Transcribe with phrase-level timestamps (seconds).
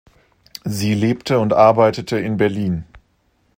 [0.63, 2.85] Sie lebte und arbeitete in Berlin.